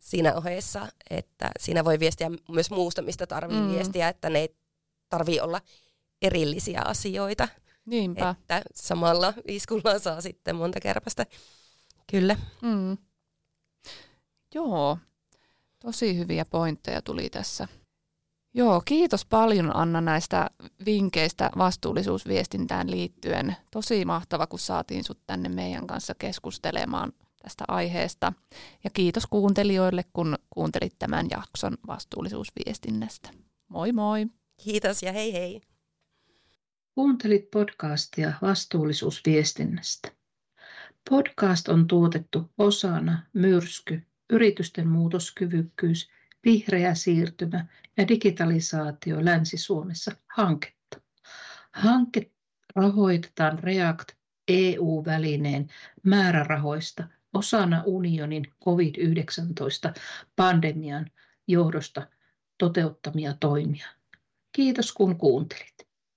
siinä 0.00 0.34
ohessa, 0.34 0.88
että 1.10 1.50
siinä 1.58 1.84
voi 1.84 1.98
viestiä 2.00 2.30
myös 2.48 2.70
muusta, 2.70 3.02
mistä 3.02 3.26
tarvii 3.26 3.60
mm. 3.60 3.68
viestiä, 3.68 4.08
että 4.08 4.30
ne 4.30 4.38
ei 4.38 4.56
tarvii 5.14 5.40
olla 5.40 5.60
erillisiä 6.22 6.82
asioita. 6.84 7.48
Niinpä. 7.86 8.30
Että 8.40 8.62
samalla 8.74 9.34
iskulla 9.48 9.98
saa 9.98 10.20
sitten 10.20 10.56
monta 10.56 10.80
kärpästä. 10.80 11.26
Kyllä. 12.10 12.36
Mm. 12.62 12.96
Joo, 14.54 14.98
tosi 15.78 16.18
hyviä 16.18 16.44
pointteja 16.44 17.02
tuli 17.02 17.30
tässä. 17.30 17.68
Joo, 18.54 18.82
kiitos 18.84 19.26
paljon 19.26 19.76
Anna 19.76 20.00
näistä 20.00 20.50
vinkkeistä 20.86 21.50
vastuullisuusviestintään 21.58 22.90
liittyen. 22.90 23.56
Tosi 23.70 24.04
mahtava, 24.04 24.46
kun 24.46 24.58
saatiin 24.58 25.04
sut 25.04 25.18
tänne 25.26 25.48
meidän 25.48 25.86
kanssa 25.86 26.14
keskustelemaan 26.14 27.12
tästä 27.42 27.64
aiheesta. 27.68 28.32
Ja 28.84 28.90
kiitos 28.90 29.26
kuuntelijoille, 29.26 30.04
kun 30.12 30.38
kuuntelit 30.50 30.94
tämän 30.98 31.26
jakson 31.30 31.76
vastuullisuusviestinnästä. 31.86 33.30
Moi 33.68 33.92
moi! 33.92 34.26
Kiitos 34.62 35.02
ja 35.02 35.12
hei 35.12 35.32
hei! 35.32 35.60
Kuuntelit 36.94 37.50
podcastia 37.50 38.32
vastuullisuusviestinnästä. 38.42 40.12
Podcast 41.10 41.68
on 41.68 41.86
tuotettu 41.86 42.50
osana 42.58 43.22
Myrsky, 43.32 44.02
yritysten 44.30 44.88
muutoskyvykkyys, 44.88 46.08
vihreä 46.44 46.94
siirtymä 46.94 47.66
ja 47.96 48.08
digitalisaatio 48.08 49.24
Länsi-Suomessa 49.24 50.12
hanketta. 50.36 51.00
Hanke 51.72 52.30
rahoitetaan 52.76 53.58
React 53.58 54.08
EU-välineen 54.48 55.68
määrärahoista 56.02 57.08
osana 57.34 57.82
unionin 57.86 58.52
COVID-19-pandemian 58.64 61.10
johdosta 61.46 62.06
toteuttamia 62.58 63.34
toimia. 63.40 63.86
Kiitos 64.54 64.92
kun 64.92 65.16
kuuntelit. 65.18 65.83